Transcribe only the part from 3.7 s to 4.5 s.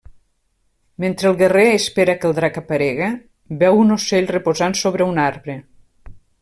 un ocell